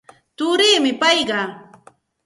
Turiimi 0.37 0.91
payqa. 1.01 1.41